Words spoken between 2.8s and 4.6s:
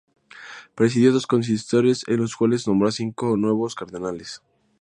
a cinco nuevos cardenales.